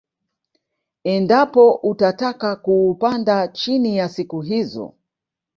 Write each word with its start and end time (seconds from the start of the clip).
Endapo 1.13 1.71
utataka 1.81 2.55
kuupanda 2.55 3.47
chini 3.47 3.97
ya 3.97 4.09
siku 4.09 4.41
hizo 4.41 4.95